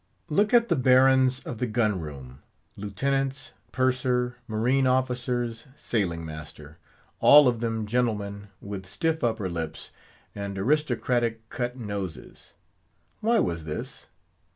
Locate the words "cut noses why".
11.49-13.37